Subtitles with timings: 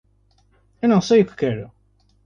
[0.81, 1.71] Eu não sei o que quero.